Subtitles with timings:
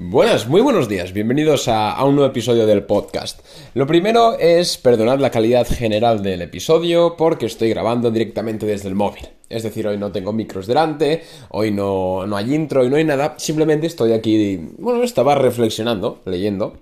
[0.00, 3.40] Buenas, muy buenos días, bienvenidos a, un nuevo episodio del podcast.
[3.74, 8.94] Lo primero es perdonar la calidad general del episodio porque estoy grabando directamente desde el
[8.94, 9.28] móvil.
[9.48, 13.02] Es decir, hoy no tengo micros delante, hoy no, no hay intro y no hay
[13.02, 16.76] nada, simplemente estoy aquí, bueno, estaba reflexionando, leyendo,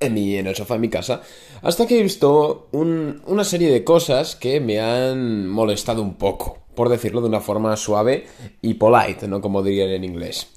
[0.00, 1.20] en, mi, en el sofá de mi casa,
[1.60, 6.88] hasta que he visto una serie de cosas que me han molestado un poco, por
[6.88, 8.24] decirlo de una forma suave
[8.62, 10.50] y polite, no como dirían en inglés.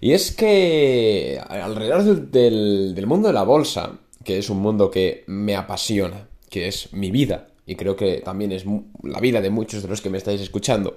[0.00, 5.56] Y es que alrededor del, mundo de la bolsa, que es un mundo que me
[5.56, 8.64] apasiona, que es mi vida, y creo que también es
[9.02, 10.96] la vida de muchos de los que me estáis escuchando,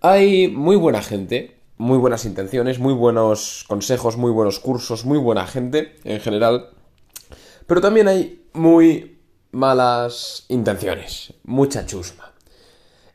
[0.00, 5.46] hay muy buena gente, muy buenas intenciones, muy buenos consejos, muy buenos cursos, muy buena
[5.46, 6.70] gente en general,
[7.66, 9.18] pero también hay muy
[9.50, 12.27] malas intenciones, mucha chusma.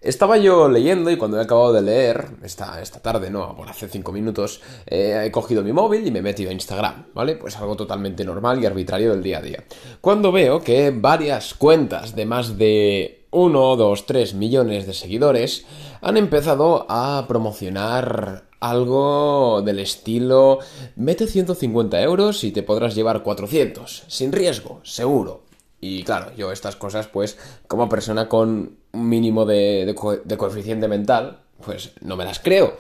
[0.04, 3.88] Estaba yo leyendo y cuando he acabado de leer, esta, esta tarde, no, por hace
[3.88, 7.38] cinco minutos, eh, he cogido mi móvil y me he metido a Instagram, ¿vale?
[7.38, 9.64] Pues algo totalmente normal y arbitrario del día a día.
[10.02, 15.66] Cuando veo que varias cuentas de más de 1, 2, 3 millones de seguidores
[16.02, 20.60] han empezado a promocionar algo del estilo
[20.98, 25.44] mete 150 euros y te podrás llevar 400, sin riesgo, seguro.
[25.86, 29.94] Y claro, yo estas cosas, pues, como persona con un mínimo de,
[30.38, 32.78] coeficiente mental, pues no me las creo.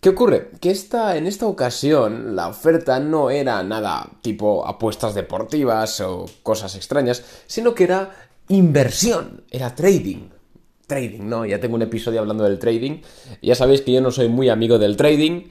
[0.00, 0.52] ¿Qué ocurre?
[0.58, 6.74] Que esta, en esta ocasión la oferta no era nada tipo apuestas deportivas o cosas
[6.74, 8.12] extrañas, sino que era
[8.48, 10.30] inversión, era trading.
[10.86, 11.44] Trading, ¿no?
[11.44, 13.02] Ya tengo un episodio hablando del trading.
[13.42, 15.50] Ya sabéis que yo no soy muy amigo del trading.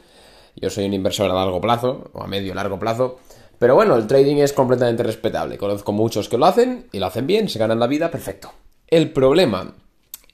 [0.55, 3.19] Yo soy un inversor a largo plazo, o a medio largo plazo.
[3.59, 5.57] Pero bueno, el trading es completamente respetable.
[5.57, 8.51] Conozco muchos que lo hacen y lo hacen bien, se ganan la vida, perfecto.
[8.87, 9.75] El problema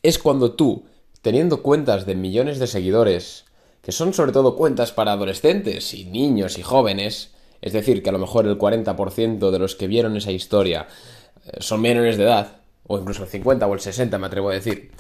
[0.02, 0.86] es cuando tú,
[1.22, 3.46] teniendo cuentas de millones de seguidores,
[3.82, 8.14] que son sobre todo cuentas para adolescentes y niños y jóvenes, es decir, que a
[8.14, 10.88] lo mejor el 40% de los que vieron esa historia
[11.46, 14.54] eh, son menores de edad, o incluso el 50 o el 60 me atrevo a
[14.54, 14.92] decir,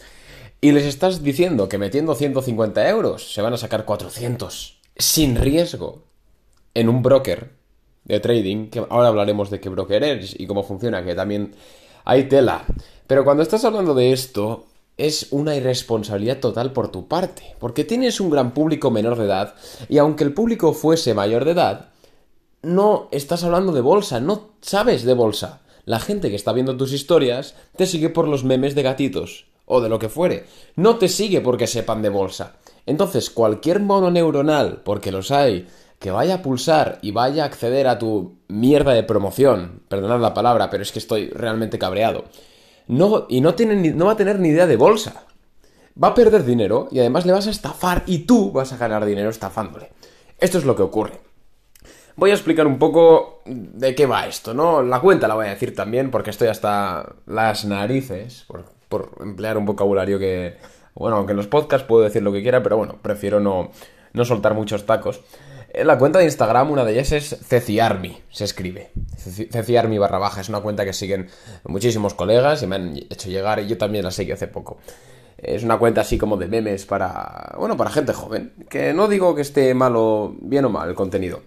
[0.62, 6.03] y les estás diciendo que metiendo 150 euros se van a sacar 400 sin riesgo
[6.73, 7.62] en un broker
[8.05, 11.53] de trading, que ahora hablaremos de qué broker es y cómo funciona, que también
[12.05, 12.65] hay tela.
[13.07, 14.65] Pero cuando estás hablando de esto,
[14.97, 19.55] es una irresponsabilidad total por tu parte, porque tienes un gran público menor de edad,
[19.89, 21.89] y aunque el público fuese mayor de edad,
[22.61, 25.61] no estás hablando de bolsa, no sabes de bolsa.
[25.85, 29.81] La gente que está viendo tus historias te sigue por los memes de gatitos, o
[29.81, 32.55] de lo que fuere, no te sigue porque sepan de bolsa.
[32.85, 35.67] Entonces, cualquier mono neuronal, porque los hay,
[36.03, 40.33] que vaya a pulsar y vaya a acceder a tu mierda de promoción, perdonad la
[40.33, 42.25] palabra, pero es que estoy realmente cabreado,
[42.89, 45.23] no, y no, tiene no va a tener ni idea de bolsa.
[46.01, 49.05] Va a perder dinero y además le vas a estafar y tú vas a ganar
[49.05, 49.93] dinero estafándole.
[50.37, 51.21] Esto es lo que ocurre.
[52.17, 54.83] Voy a explicar un poco de qué va esto, ¿no?
[54.83, 59.57] La cuenta la voy a decir también porque estoy hasta las narices, por, por emplear
[59.57, 60.57] un vocabulario que,
[60.95, 63.71] bueno, aunque en los podcasts puedo decir lo que quiera, pero bueno, prefiero no,
[64.11, 65.21] no soltar muchos tacos.
[65.73, 68.91] En la cuenta de Instagram, una de ellas es Ceciarmi, se escribe.
[69.17, 71.29] Ceciarmi barra baja, es una cuenta que siguen
[71.63, 74.78] muchísimos colegas y me han hecho llegar y yo también la seguí hace poco.
[75.35, 79.33] Es una cuenta así como de memes para, bueno, para gente joven, que no digo
[79.33, 81.41] que esté malo, bien o mal el contenido.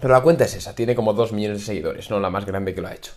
[0.00, 2.74] Pero la cuenta es esa, tiene como 2 millones de seguidores, no la más grande
[2.74, 3.12] que lo ha hecho.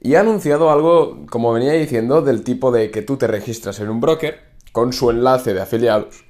[0.00, 3.90] Y ha anunciado algo, como venía diciendo, del tipo de que tú te registras en
[3.90, 4.38] un broker
[4.70, 6.25] con su enlace de afiliados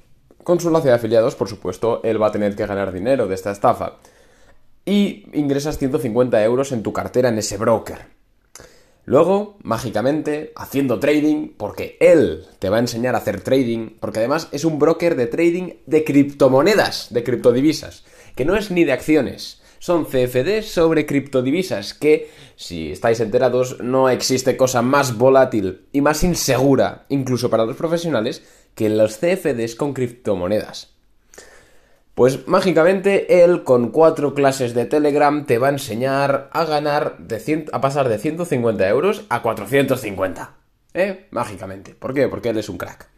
[0.46, 3.34] con su enlace de afiliados, por supuesto, él va a tener que ganar dinero de
[3.34, 3.96] esta estafa.
[4.84, 8.06] Y ingresas 150 euros en tu cartera en ese broker.
[9.06, 14.46] Luego, mágicamente, haciendo trading, porque él te va a enseñar a hacer trading, porque además
[14.52, 18.04] es un broker de trading de criptomonedas, de criptodivisas,
[18.36, 24.08] que no es ni de acciones, son CFDs sobre criptodivisas, que, si estáis enterados, no
[24.08, 28.42] existe cosa más volátil y más insegura, incluso para los profesionales,
[28.76, 30.90] que los CFDs con criptomonedas.
[32.14, 37.68] Pues mágicamente él con cuatro clases de Telegram te va a enseñar a ganar de
[37.72, 40.54] a pasar de 150 euros a 450.
[40.94, 41.26] ¿Eh?
[41.30, 41.94] Mágicamente.
[41.94, 42.28] ¿Por qué?
[42.28, 43.08] Porque él es un crack.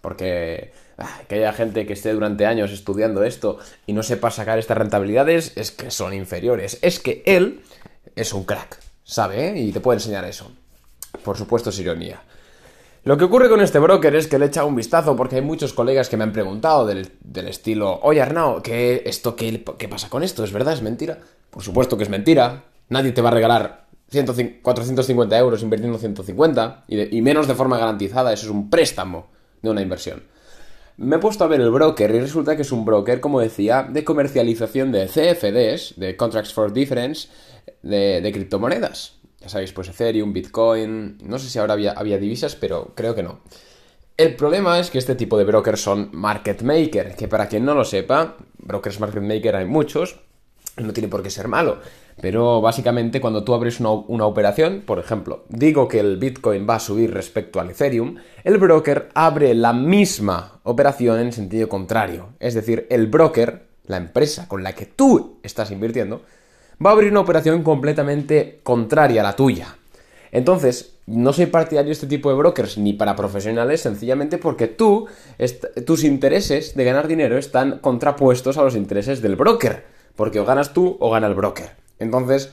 [0.00, 4.58] Porque ah, que haya gente que esté durante años estudiando esto y no sepa sacar
[4.58, 6.78] estas rentabilidades es que son inferiores.
[6.82, 7.62] Es que él
[8.16, 9.58] es un crack, ¿sabe?
[9.58, 10.52] Y te puede enseñar eso.
[11.24, 12.22] Por supuesto es ironía.
[13.04, 15.72] Lo que ocurre con este broker es que le echa un vistazo porque hay muchos
[15.72, 17.10] colegas que me han preguntado del,
[17.48, 19.58] estilo, oye Arnau, ¿qué, esto, qué,
[19.90, 20.44] pasa con esto?
[20.44, 20.74] ¿Es verdad?
[20.74, 21.18] ¿Es mentira?
[21.50, 22.62] Por supuesto que es mentira.
[22.90, 23.86] Nadie te va a regalar
[24.62, 28.32] 450 euros invirtiendo 150 y, y menos de forma garantizada.
[28.32, 29.26] Eso es un préstamo
[29.62, 30.22] de una inversión.
[30.96, 33.82] me he puesto a ver el broker y resulta que es un broker, como decía,
[33.82, 37.28] de comercialización de CFDs, de Contracts for Difference,
[37.82, 39.14] de, criptomonedas.
[39.42, 43.40] Ya sabéis, pues Ethereum, Bitcoin, no sé si ahora había, divisas, pero creo que no.
[44.16, 47.74] El problema es que este tipo de brokers son market maker, que para quien no
[47.74, 50.20] lo sepa, brokers market maker hay muchos,
[50.76, 51.80] no tiene por qué ser malo.
[52.20, 56.80] Pero básicamente cuando tú abres una, operación, por ejemplo, digo que el Bitcoin va a
[56.80, 62.28] subir respecto al Ethereum, el broker abre la misma operación en sentido contrario.
[62.38, 66.22] Es decir, el broker, la empresa con la que tú estás invirtiendo,
[66.84, 69.76] va a abrir una operación completamente contraria a la tuya.
[70.30, 75.06] Entonces, no soy partidario de este tipo de brokers ni para profesionales, sencillamente porque tú,
[75.86, 79.84] tus intereses de ganar dinero están contrapuestos a los intereses del broker.
[80.16, 81.76] Porque o ganas tú o gana el broker.
[81.98, 82.52] Entonces,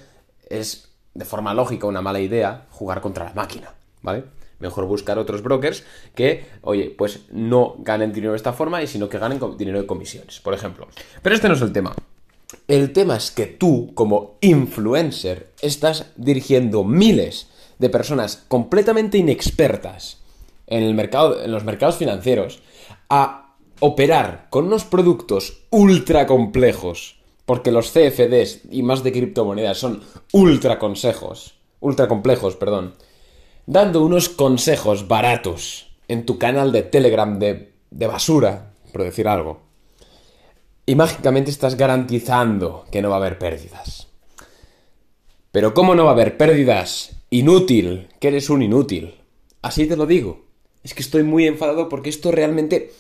[0.50, 4.24] es de forma lógica una mala idea jugar contra la máquina, ¿vale?
[4.60, 5.84] Mejor buscar otros brokers
[6.16, 9.88] que, oye, pues no ganen dinero de esta forma y sino que ganen dinero de
[9.88, 10.88] comisiones, por ejemplo.
[11.22, 11.94] Pero este no es el tema.
[12.68, 17.48] El tema es que tú, como influencer, estás dirigiendo miles
[17.78, 20.18] de personas completamente inexpertas
[20.68, 22.62] en, el mercado, en los mercados financieros
[23.10, 27.20] a operar con unos productos ultra complejos
[27.50, 30.04] porque los CFDs y más de criptomonedas son
[30.34, 32.94] ultra consejos, ultra complejos, perdón,
[33.66, 39.69] dando unos consejos baratos en tu canal de Telegram de, de basura, por decir algo.
[40.90, 44.08] Y mágicamente estás garantizando que no va a haber pérdidas.
[45.52, 47.12] Pero ¿cómo no va a haber pérdidas?
[47.30, 49.14] Inútil, que eres un inútil.
[49.62, 50.48] Así te lo digo.
[50.84, 52.92] Es que estoy muy enfadado porque esto realmente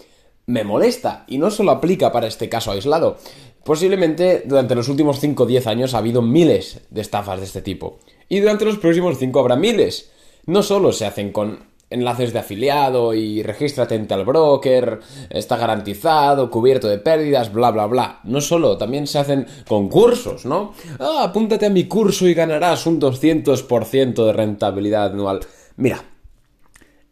[0.45, 1.25] me molesta.
[1.27, 3.17] Y no solo aplica para este caso aislado.
[3.63, 7.63] Posiblemente durante los últimos 5 o 10 años ha habido miles de estafas de este
[7.63, 7.97] tipo.
[8.27, 10.11] Y durante los próximos 5 habrá miles.
[10.45, 14.99] No solo se hacen con enlaces de afiliado y regístrate ante al broker,
[15.29, 18.19] está garantizado, cubierto de pérdidas, bla, bla, bla.
[18.23, 20.73] No solo, también se hacen concursos, ¿no?
[20.99, 25.39] Ah, apúntate a mi curso y ganarás un 200% de rentabilidad anual.
[25.77, 26.03] Mira,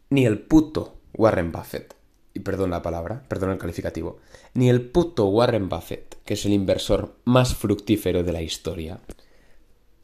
[0.09, 1.97] ni el puto Warren Buffett
[2.37, 4.19] y perdón la palabra, perdón el calificativo,
[4.53, 8.99] ni el puto Warren Buffett, que es el inversor más fructífero de la historia,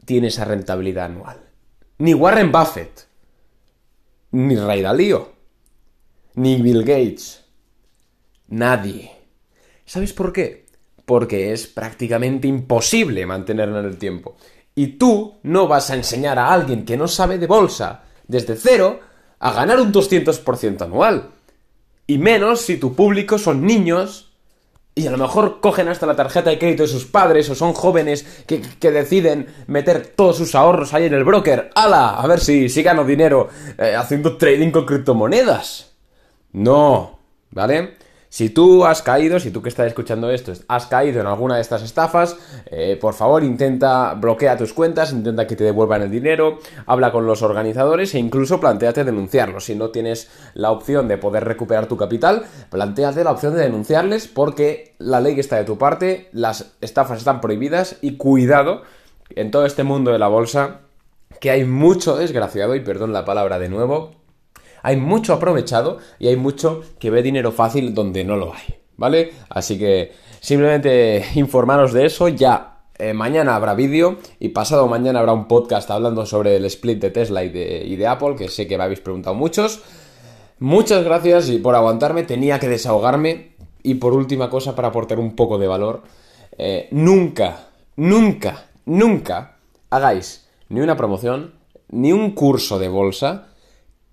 [0.06, 1.42] tiene esa rentabilidad anual.
[2.00, 3.08] Ni Warren Buffett,
[4.34, 5.32] ni Ray Dalio,
[6.36, 7.44] ni Bill Gates,
[8.48, 9.12] nadie.
[9.86, 10.66] ¿Sabes por qué?
[11.06, 14.36] Porque es prácticamente imposible mantenerlo en el tiempo.
[14.74, 19.00] Y tú no vas a enseñar a alguien que no sabe de bolsa desde cero
[19.38, 21.30] a ganar un 200% anual.
[22.08, 24.33] Y menos si tu público son niños
[24.96, 27.74] y a lo mejor cogen hasta la tarjeta de crédito de sus padres o son
[27.74, 31.72] jóvenes que, deciden meter todos sus ahorros ahí en el broker.
[31.74, 32.16] ¡Hala!
[32.16, 35.94] A ver si, si gano dinero eh, haciendo trading con criptomonedas.
[36.52, 37.20] No,
[37.50, 37.96] ¿vale?
[38.34, 41.62] Si tú has caído, si tú que estás escuchando esto, has caído en alguna de
[41.62, 42.36] estas estafas,
[42.66, 46.58] eh, por favor intenta bloquear tus cuentas, intenta que te devuelvan el dinero,
[46.88, 49.66] habla con los organizadores e incluso planteate denunciarlos.
[49.66, 54.28] Si no tienes la opción de poder recuperar tu capital, planteate la opción de denunciarles
[54.28, 58.82] porque la ley está de tu parte, las estafas están prohibidas y cuidado
[59.30, 60.80] en todo este mundo de la bolsa
[61.40, 64.23] que hay mucho desgraciado, y perdón la palabra de nuevo,
[64.84, 69.32] hay mucho aprovechado y hay mucho que ve dinero fácil donde no lo hay, ¿vale?
[69.50, 75.34] Así que simplemente informaros de eso, ya eh, mañana habrá vídeo y pasado mañana habrá
[75.34, 78.84] un podcast hablando sobre el split de Tesla y de, Apple, que sé que me
[78.84, 79.82] habéis preguntado muchos.
[80.60, 83.54] Muchas gracias y por aguantarme, tenía que desahogarme.
[83.82, 86.04] Y por última cosa, para aportar un poco de valor,
[86.58, 87.68] eh, nunca,
[87.98, 89.58] nunca, nunca
[89.90, 91.54] hagáis ni una promoción,
[91.90, 93.53] ni un curso de bolsa,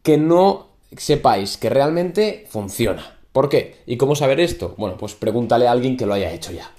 [0.03, 3.19] que no sepáis que realmente funciona.
[3.33, 3.77] ¿Por qué?
[3.87, 4.75] ¿Y cómo saber esto?
[4.77, 6.71] Bueno, pues pregúntale a alguien que lo haya hecho ya.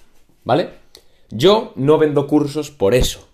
[0.43, 0.69] ¿Vale?
[1.29, 3.27] Yo no vendo cursos por eso.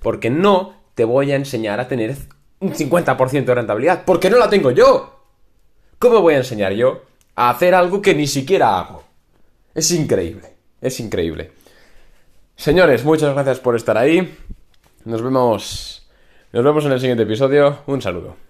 [0.00, 2.16] Porque no te voy a enseñar a tener
[2.60, 4.04] un 50% de rentabilidad.
[4.04, 5.20] Porque no la tengo yo.
[5.98, 7.02] ¿Cómo voy a enseñar yo
[7.36, 9.04] a hacer algo que ni siquiera hago?
[9.74, 10.54] Es increíble.
[10.80, 11.52] Es increíble.
[12.56, 14.36] Señores, muchas gracias por estar ahí.
[15.04, 16.08] Nos vemos.
[16.52, 17.78] Nos vemos en el siguiente episodio.
[17.86, 18.45] Un saludo.